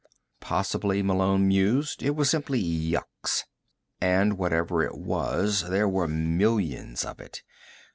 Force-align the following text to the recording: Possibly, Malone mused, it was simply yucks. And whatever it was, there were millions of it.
Possibly, 0.39 1.03
Malone 1.03 1.47
mused, 1.47 2.01
it 2.01 2.15
was 2.15 2.27
simply 2.27 2.57
yucks. 2.59 3.43
And 4.01 4.35
whatever 4.35 4.81
it 4.81 4.97
was, 4.97 5.69
there 5.69 5.87
were 5.87 6.07
millions 6.07 7.05
of 7.05 7.19
it. 7.21 7.43